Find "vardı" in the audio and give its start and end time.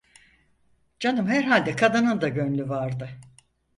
2.69-3.09